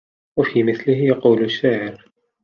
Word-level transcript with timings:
وَفِي 0.39 0.63
مِثْلِهِ 0.63 0.95
يَقُولُ 0.97 1.43
الشَّاعِرُ 1.43 2.11